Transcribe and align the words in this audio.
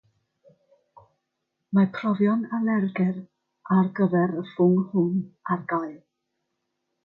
Mae 1.79 1.89
profion 1.97 2.41
alergedd 2.59 3.21
ar 3.77 3.93
gyfer 4.01 4.37
y 4.43 4.49
ffwng 4.55 4.83
hwn 4.95 5.25
ar 5.57 5.67
gael. 5.75 5.97